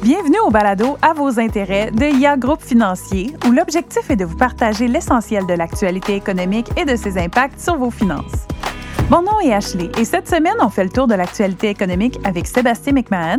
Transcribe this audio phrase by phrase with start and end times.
[0.00, 4.36] Bienvenue au balado À vos intérêts de IA Groupe Financier, où l'objectif est de vous
[4.36, 8.46] partager l'essentiel de l'actualité économique et de ses impacts sur vos finances.
[9.10, 12.46] Mon nom est Ashley et cette semaine, on fait le tour de l'actualité économique avec
[12.46, 13.38] Sébastien McMahon,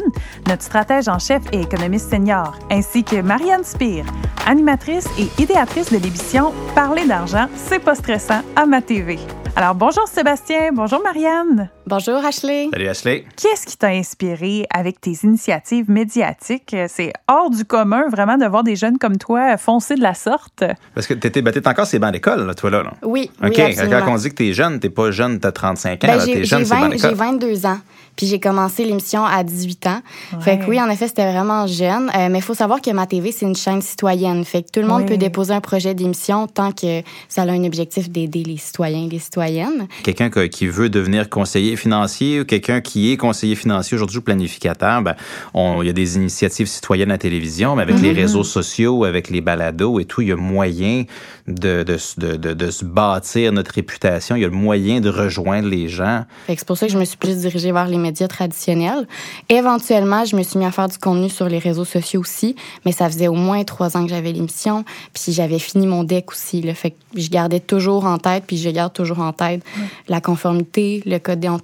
[0.49, 4.05] notre stratège en chef et économiste senior, ainsi que Marianne Spire,
[4.46, 9.17] animatrice et idéatrice de l'émission Parler d'argent, c'est pas stressant à ma TV.
[9.55, 11.69] Alors bonjour Sébastien, bonjour Marianne.
[11.90, 12.69] Bonjour Ashley.
[12.71, 13.26] Salut Ashley.
[13.35, 16.76] Qu'est-ce qui t'a inspiré avec tes initiatives médiatiques?
[16.88, 20.63] C'est hors du commun vraiment de voir des jeunes comme toi foncer de la sorte.
[20.93, 22.84] Parce que t'étais ben, encore ces bancs d'école, là, toi là.
[22.84, 22.93] là.
[23.02, 24.02] Oui, OK, oui, absolument.
[24.05, 26.59] quand on dit que t'es jeune, t'es pas jeune, t'as 35 ans, Ben, t'es jeune,
[26.59, 27.09] j'ai c'est bancs 20 d'école.
[27.09, 27.79] j'ai 22 ans.
[28.15, 30.01] Puis j'ai commencé l'émission à 18 ans.
[30.41, 32.12] Fait que oui, en effet, c'était vraiment jeune.
[32.13, 34.43] Euh, mais il faut savoir que ma TV, c'est une chaîne citoyenne.
[34.43, 35.07] Fait que tout le monde Oui.
[35.07, 39.09] peut déposer un projet d'émission tant que ça a un objectif d'aider les citoyens et
[39.09, 39.87] les citoyennes.
[40.03, 44.21] Quelqu'un que- qui veut devenir conseiller financier ou quelqu'un qui est conseiller financier aujourd'hui ou
[44.21, 45.15] planificateur, ben,
[45.53, 48.01] on- il y a des initiatives citoyennes à la télévision, mais avec Mm-hmm.
[48.01, 51.05] les réseaux sociaux, avec les balados et tout, il y a moyen
[51.48, 54.35] de, de, se- de, de- de se bâtir notre réputation.
[54.35, 56.26] Il y a le moyen de rejoindre les gens.
[56.48, 59.07] C'est pour ça que je me suis plus dirigée vers les médias traditionnels.
[59.48, 62.91] Éventuellement, je me suis mis à faire du contenu sur les réseaux sociaux aussi, mais
[62.91, 66.61] ça faisait au moins trois ans que j'avais l'émission, puis j'avais fini mon deck aussi.
[66.61, 66.73] Là.
[66.73, 69.64] Fait que je gardais toujours en tête, puis je garde toujours en tête
[70.08, 71.59] la conformité, le code déontologique,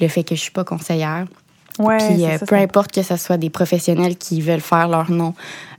[0.00, 1.26] le fait que je suis pas conseillère.
[1.78, 5.10] Ouais, Puis euh, ça, peu importe que ce soit des professionnels qui veulent faire leur
[5.10, 5.34] nom,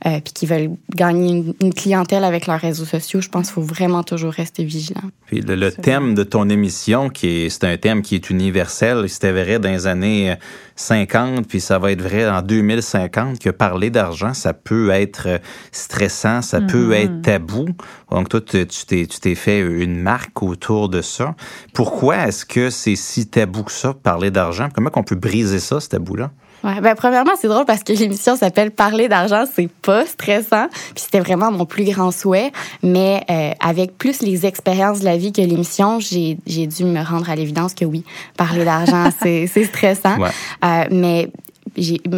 [0.06, 3.56] euh, puis qui veulent gagner une, une clientèle avec leurs réseaux sociaux, je pense qu'il
[3.56, 5.02] faut vraiment toujours rester vigilant.
[5.25, 9.09] Puis le, le thème de ton émission, qui est, c'est un thème qui est universel,
[9.09, 10.36] c'était vrai dans les années euh,
[10.75, 15.38] 50, puis ça va être vrai en 2050, que parler d'argent, ça peut être euh,
[15.72, 17.68] stressant, ça peut être tabou.
[18.12, 21.36] Donc toi, tu tu t'es, tu t'es fait une marque autour de ça.
[21.73, 24.70] Pourquoi est-ce que c'est si tabou que ça, parler d'argent?
[24.73, 26.31] Comment qu'on peut briser ça, ce tabou-là?
[26.63, 30.67] Ouais, ben premièrement, c'est drôle parce que l'émission s'appelle Parler d'argent, c'est pas stressant.
[30.69, 32.52] Puis c'était vraiment mon plus grand souhait.
[32.83, 37.29] Mais euh, avec plus les expériences de la vie que l'émission, j'ai dû me rendre
[37.29, 38.03] à l'évidence que oui,
[38.38, 40.17] parler d'argent, c'est stressant.
[40.19, 40.29] Ouais.
[40.66, 41.31] Euh, mais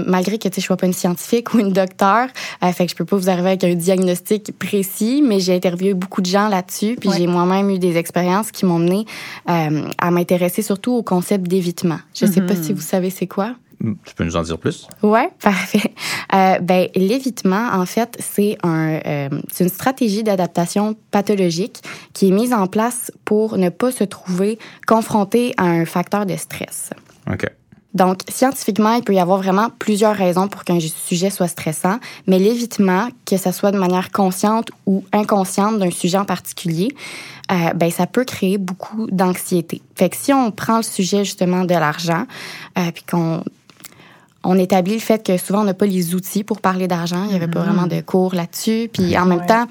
[0.08, 2.28] malgré que tu sais, je sois pas une scientifique ou une docteur,
[2.64, 5.94] euh, fait que je peux pas vous arriver avec un diagnostic précis, mais j'ai interviewé
[5.94, 7.18] beaucoup de gens là-dessus, puis Ouais.
[7.18, 9.06] j'ai moi-même eu des expériences qui m'ont mené
[9.50, 12.00] euh, à m'intéresser surtout au concept d'évitement.
[12.14, 13.56] Je sais pas si vous savez c'est quoi.
[14.06, 14.88] Tu peux nous en dire plus?
[15.02, 15.94] Ouais, parfait.
[16.34, 21.78] Euh, ben, l'évitement, en fait, c'est un, euh, c'est une stratégie d'adaptation pathologique
[22.14, 26.36] qui est mise en place pour ne pas se trouver confronté à un facteur de
[26.36, 26.90] stress.
[27.32, 27.46] OK.
[27.94, 32.38] Donc, scientifiquement, il peut y avoir vraiment plusieurs raisons pour qu'un sujet soit stressant, mais
[32.38, 36.90] l'évitement, que ce soit de manière consciente ou inconsciente d'un sujet en particulier,
[37.52, 39.82] euh, ben ça peut créer beaucoup d'anxiété.
[39.96, 42.26] Fait que si on prend le sujet justement de l'argent,
[42.78, 43.44] euh, puis qu'on
[44.44, 47.32] on établit le fait que souvent on n'a pas les outils pour parler d'argent, il
[47.32, 49.46] n'y avait pas vraiment de cours là-dessus, puis en même Ouais.
[49.46, 49.66] temps,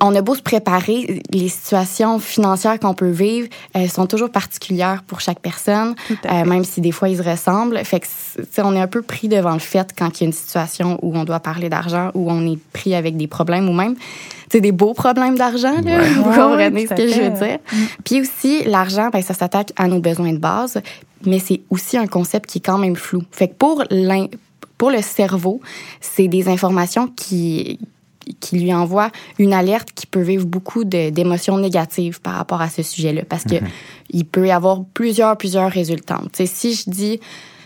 [0.00, 5.02] on a beau se préparer, les situations financières qu'on peut vivre, elles sont toujours particulières
[5.06, 7.78] pour chaque personne, euh, même si des fois ils se ressemblent.
[7.84, 10.26] Fait que c'est- on est un peu pris devant le fait quand il y a
[10.28, 13.72] une situation où on doit parler d'argent, où on est pris avec des problèmes ou
[13.74, 13.94] même
[14.50, 15.98] sais, des beaux problèmes d'argent, là.
[15.98, 16.08] Ouais.
[16.14, 17.58] Vous comprenez ce que je veux dire?
[18.04, 20.80] Puis aussi, l'argent, ben, ça s'attaque à nos besoins de base,
[21.26, 23.22] mais c'est aussi un concept qui est quand même flou.
[23.30, 23.84] Fait que pour,
[24.76, 25.60] pour le cerveau,
[26.00, 27.78] c'est des informations qui
[28.40, 32.82] qui lui envoient une alerte qui peut vivre beaucoup d'émotions négatives par rapport à ce
[32.82, 33.22] sujet-là.
[33.28, 33.56] Parce que
[34.10, 36.32] il peut y avoir plusieurs, plusieurs résultantes.
[36.32, 37.20] Tu sais, si je dis,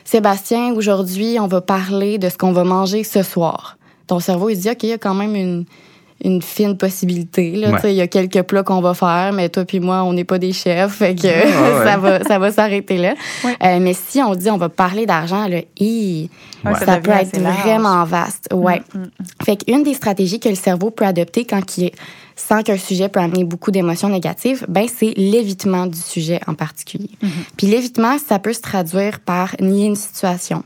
[0.05, 3.77] Sébastien, aujourd'hui, on va parler de ce qu'on va manger ce soir.
[4.07, 5.65] Ton cerveau, il se dit, OK, il y a quand même une,
[6.25, 7.53] une fine possibilité.
[7.53, 7.93] Là, Ouais.
[7.93, 10.39] Il y a quelques plats qu'on va faire, mais toi puis moi, on n'est pas
[10.39, 10.93] des chefs.
[10.95, 11.85] Fait que ouais.
[11.87, 13.15] ça va, ça va s'arrêter là.
[13.45, 13.57] Ouais.
[13.65, 16.31] Euh, mais si on dit on va parler d'argent, là, hi,
[16.65, 17.59] Ouais, ça peut être large.
[17.63, 18.49] vraiment vaste.
[18.53, 18.81] Ouais.
[18.95, 19.11] Mm, mm,
[19.45, 21.91] Fait qu'une des stratégies que le cerveau peut adopter quand il
[22.37, 27.11] sent qu'un sujet peut amener beaucoup d'émotions négatives, ben c'est l'évitement du sujet en particulier.
[27.57, 30.63] Puis l'évitement, ça peut se traduire par nier une situation.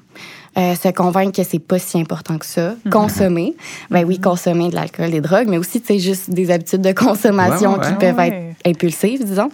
[0.59, 3.55] Euh, se convaincre que c'est pas si important que ça, consommer,
[3.91, 7.73] ben oui, consommer de l'alcool, des drogues, mais aussi, sais, juste des habitudes de consommation
[7.73, 8.12] Ouais, ouais, qui ouais.
[8.12, 9.50] peuvent être impulsives, disons,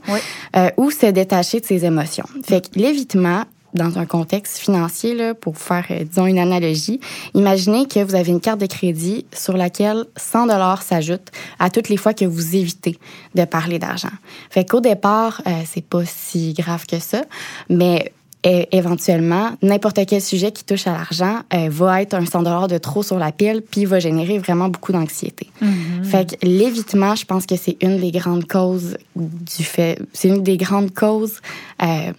[0.56, 2.24] euh, ou se détacher de ses émotions.
[2.44, 3.44] Fait que l'évitement,
[3.74, 7.00] dans un contexte financier, là, pour faire, euh, disons, une analogie,
[7.34, 11.88] imaginez que vous avez une carte de crédit sur laquelle 100 dollars s'ajoutent à toutes
[11.88, 12.98] les fois que vous évitez
[13.34, 14.10] de parler d'argent.
[14.50, 17.22] Fait qu'au départ, euh, c'est pas si grave que ça,
[17.70, 18.12] mais
[18.44, 22.68] é- éventuellement, n'importe quel sujet qui touche à l'argent euh, va être un 100 dollars
[22.68, 25.48] de trop sur la pile, puis va générer vraiment beaucoup d'anxiété.
[26.02, 30.42] Fait que l'évitement, je pense que c'est une des grandes causes du fait, c'est une
[30.42, 31.40] des grandes causes
[31.82, 32.12] euh,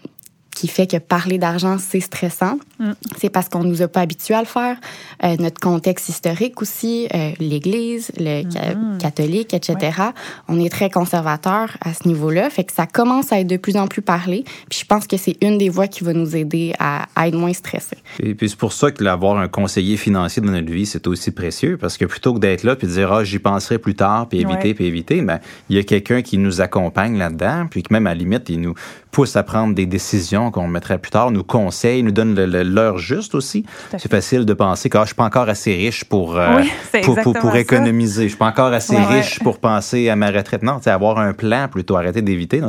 [0.53, 2.57] qui fait que parler d'argent, c'est stressant.
[2.79, 2.91] Mm.
[3.17, 4.77] C'est parce qu'on nous a pas habitués à le faire.
[5.23, 8.97] Euh, notre contexte historique aussi, euh, l'Église, le mm-hmm.
[8.99, 10.01] catholique, etc.
[10.47, 12.49] On est très conservateur à ce niveau-là.
[12.49, 14.43] Fait que ça commence à être de plus en plus parlé.
[14.69, 17.53] Puis je pense que c'est une des voies qui va nous aider à, être moins
[17.53, 17.97] stressés.
[18.19, 21.31] Et puis c'est pour ça que d'avoir un conseiller financier dans notre vie, c'est aussi
[21.31, 21.77] précieux.
[21.77, 24.41] Parce que plutôt que d'être là puis de dire, ah, j'y penserai plus tard, puis
[24.41, 25.39] éviter, puis éviter, ben,
[25.69, 28.61] il y a quelqu'un qui nous accompagne là-dedans, puis que même à la limite, il
[28.61, 28.75] nous
[29.11, 33.35] pousse à prendre des décisions qu'on mettrait plus tard, nous conseille, nous donne l'heure juste
[33.35, 33.65] aussi.
[33.91, 36.61] C'est facile de penser que ah, je suis pas encore assez riche pour, euh,
[37.03, 38.23] pour, pour, économiser.
[38.23, 40.63] Je suis pas encore assez riche pour penser à ma retraite.
[40.63, 42.61] Non, avoir un plan plutôt, arrêter d'éviter.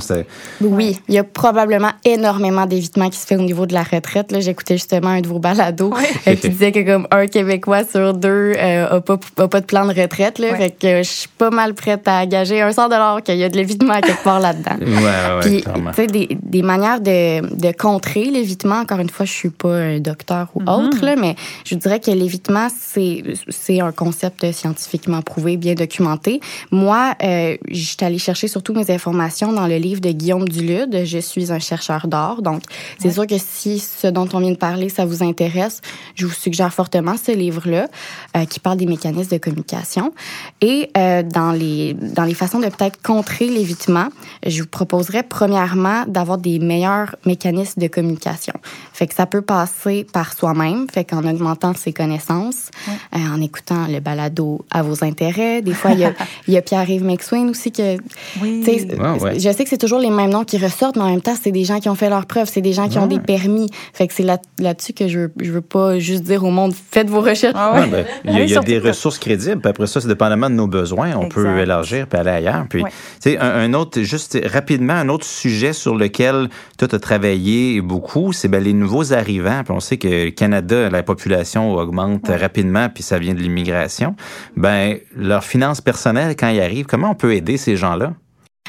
[0.60, 4.34] Oui, il y a probablement énormément d'évitement qui se fait au niveau de la retraite.
[4.40, 5.92] J'écoutais justement un de vos balados
[6.26, 9.18] euh, qui disait que comme un Québécois sur deux n'a euh, pas,
[9.48, 10.38] pas, de plan de retraite.
[10.38, 13.48] Là, Fait que je suis pas mal prête à engager un 100 qu'il y a
[13.48, 14.76] de l'évitement quelque part là-dedans.
[14.80, 15.62] Ouais,
[15.96, 18.76] ouais, des, des manières de, de contrer l'évitement.
[18.76, 20.86] Encore une fois, je suis pas un docteur ou mm-hmm.
[20.86, 26.40] autre, là, mais je dirais que l'évitement, c'est un concept scientifiquement prouvé, bien documenté.
[26.70, 31.04] Moi, euh, je suis allée chercher surtout mes informations dans le livre de Guillaume Dulude.
[31.04, 32.42] Je suis un chercheur d'or.
[32.42, 32.62] Donc,
[32.98, 35.80] c'est sûr que si ce dont on vient de parler, ça vous intéresse,
[36.14, 37.88] je vous suggère fortement ce livre-là
[38.36, 40.12] euh, qui parle des mécanismes de communication.
[40.60, 44.08] Et euh, dans, les, dans les façons de peut-être contrer l'évitement,
[44.46, 48.54] je vous proposerais premièrement d'avoir avoir des meilleurs mécanismes de communication.
[48.92, 53.86] Fait que ça peut passer par soi-même, fait qu'en augmentant ses connaissances, euh, en écoutant
[53.88, 55.62] le balado à vos intérêts.
[55.62, 56.12] Des fois, il y a,
[56.48, 57.96] y a Pierre-Yves McSween aussi que...
[58.40, 58.64] Oui.
[58.64, 61.52] Je sais que c'est toujours les mêmes noms qui ressortent, mais en même temps, c'est
[61.52, 63.68] des gens qui ont fait leurs preuves, c'est des gens qui ont des permis.
[63.92, 66.72] Fait que c'est là, là-dessus que je veux, je veux pas juste dire au monde,
[66.90, 67.54] faites vos recherches.
[67.56, 70.66] Ah ben, il y a, des ressources crédibles, puis après ça, c'est dépendamment de nos
[70.66, 71.12] besoins.
[71.16, 72.66] On peut élargir puis aller ailleurs.
[72.68, 72.84] Puis,
[73.26, 76.48] un, un autre, juste rapidement, un autre sujet sur lequel lequel
[76.78, 77.36] tu as travaillé
[77.80, 79.62] beaucoup, c'est ben, les nouveaux arrivants.
[79.64, 84.16] Puis on sait que le Canada, la population augmente rapidement, puis ça vient de l'immigration.
[84.56, 88.14] Ben, leurs finances personnelles, quand ils arrivent, comment on peut aider ces gens-là?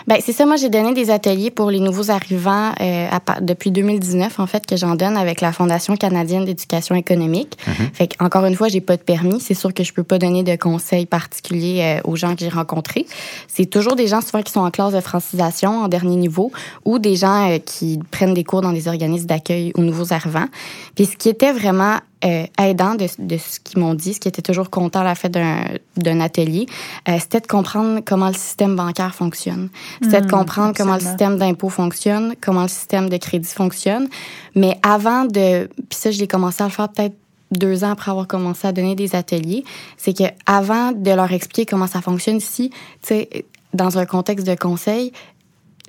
[0.07, 0.45] Ben c'est ça.
[0.45, 3.07] Moi, j'ai donné des ateliers pour les nouveaux arrivants euh,
[3.41, 7.57] depuis 2019, en fait, que j'en donne avec la Fondation canadienne d'éducation économique.
[7.67, 7.93] Mm-hmm.
[7.93, 9.39] Fait encore une fois, j'ai pas de permis.
[9.41, 12.49] C'est sûr que je peux pas donner de conseils particuliers euh, aux gens que j'ai
[12.49, 13.07] rencontrés.
[13.47, 16.51] C'est toujours des gens souvent qui sont en classe de francisation en dernier niveau
[16.85, 20.47] ou des gens euh, qui prennent des cours dans des organismes d'accueil aux nouveaux arrivants.
[20.95, 24.27] Puis ce qui était vraiment euh, aidant de, de ce qu'ils m'ont dit, ce qui
[24.27, 26.65] était toujours content à la fin d'un atelier,
[27.07, 29.69] euh, c'était de comprendre comment le système bancaire fonctionne.
[30.01, 34.07] C'était de hmm, comprendre comment le système d'impôt fonctionne, comment le système de crédit fonctionne.
[34.55, 35.67] Mais avant de...
[35.89, 37.15] Puis ça, je l'ai commencé à le faire peut-être
[37.51, 39.63] deux ans après avoir commencé à donner des ateliers,
[39.97, 44.47] c'est que avant de leur expliquer comment ça fonctionne ici, tu sais, dans un contexte
[44.47, 45.11] de conseil,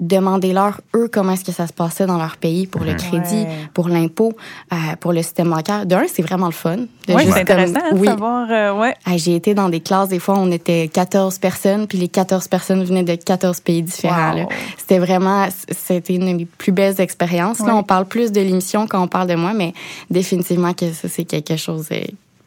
[0.01, 3.89] demandez-leur, eux, comment est-ce que ça se passait dans leur pays pour le crédit, pour
[3.89, 4.33] l'impôt,
[4.73, 5.87] euh, pour le système bancaire.
[5.87, 6.77] D'un, c'est vraiment le fun.
[7.09, 8.49] Oui, c'est intéressant de savoir.
[8.51, 8.95] Euh, ouais.
[9.17, 12.85] J'ai été dans des classes, des fois, on était 14 personnes, puis les 14 personnes
[12.85, 14.47] venaient de 14 pays différents.
[14.77, 17.61] C'était vraiment, c'était une des plus belles expériences.
[17.61, 19.73] Là, on parle plus de l'émission quand on parle de moi, mais
[20.11, 22.05] définitivement que ça, c'est quelque chose euh,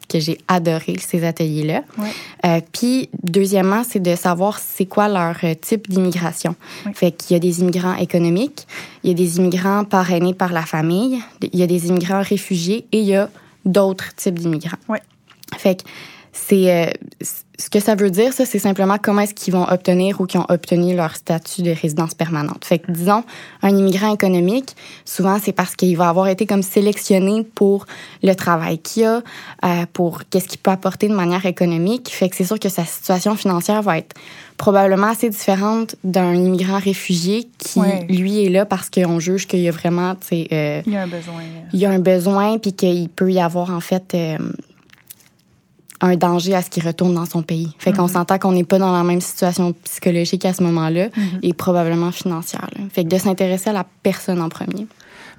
[0.09, 1.83] que j'ai adoré ces ateliers-là.
[2.45, 6.55] Euh, puis, deuxièmement, c'est de savoir c'est quoi leur euh, type d'immigration.
[6.93, 8.67] Fait qu'il y a des immigrants économiques,
[9.03, 12.85] il y a des immigrants parrainés par la famille, il y a des immigrants réfugiés
[12.91, 13.29] et il y a
[13.65, 14.77] d'autres types d'immigrants.
[15.57, 15.83] Fait que
[16.47, 16.91] c'est euh,
[17.59, 20.37] ce que ça veut dire, ça, c'est simplement comment est-ce qu'ils vont obtenir ou qui
[20.37, 22.63] ont obtenu leur statut de résidence permanente.
[22.63, 23.23] Fait que, disons,
[23.61, 27.85] un immigrant économique, souvent, c'est parce qu'il va avoir été comme sélectionné pour
[28.23, 29.21] le travail qu'il a,
[29.65, 32.09] euh, pour qu'est-ce qu'il peut apporter de manière économique.
[32.09, 34.15] Fait que c'est sûr que sa situation financière va être
[34.57, 39.67] probablement assez différente d'un immigrant réfugié qui, lui, est là parce qu'on juge qu'il y
[39.67, 40.47] a vraiment, tu sais...
[40.51, 41.41] Euh, il y a un besoin.
[41.73, 44.15] Il y a un besoin, puis qu'il peut y avoir, en fait
[46.01, 47.75] un danger à ce qu'il retourne dans son pays.
[47.77, 48.09] Fait qu'on mhm.
[48.09, 51.39] s'entend qu'on n'est pas dans la même situation psychologique à ce moment-là mhm.
[51.43, 52.69] et probablement financière.
[52.91, 54.87] Fait que de s'intéresser à la personne en premier.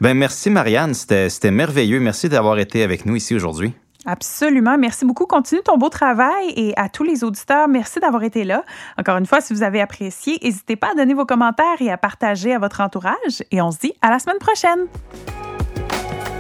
[0.01, 2.01] Ben merci Marianne, c'était merveilleux.
[2.01, 3.73] Merci d'avoir été avec nous ici aujourd'hui.
[4.07, 4.79] Absolument.
[4.79, 5.27] Merci beaucoup.
[5.27, 8.65] Continue ton beau travail et à tous les auditeurs, merci d'avoir été là.
[8.99, 11.99] Encore une fois, si vous avez apprécié, n'hésitez pas à donner vos commentaires et à
[11.99, 13.45] partager à votre entourage.
[13.51, 14.87] Et on se dit à la semaine prochaine.